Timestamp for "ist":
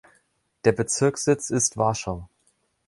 1.51-1.77